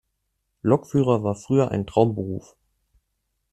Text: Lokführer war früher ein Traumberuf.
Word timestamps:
Lokführer 0.63 1.21
war 1.21 1.35
früher 1.35 1.69
ein 1.69 1.85
Traumberuf. 1.85 2.55